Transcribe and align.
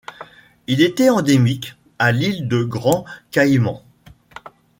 Il 0.65 0.81
était 0.81 1.11
endémique 1.11 1.75
à 1.99 2.11
l'île 2.11 2.47
de 2.47 2.63
Grand 2.63 3.05
Cayman. 3.29 3.81